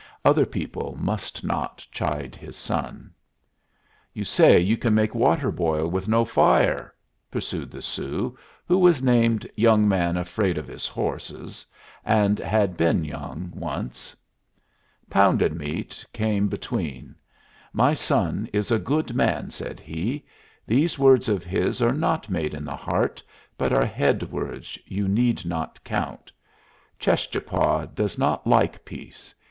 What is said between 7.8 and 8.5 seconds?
Sioux,